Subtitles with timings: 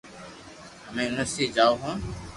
[0.87, 1.97] ھمي يونيورسٽي جاو ھون